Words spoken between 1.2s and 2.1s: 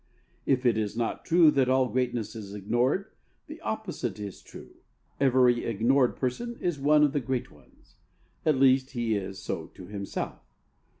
true that all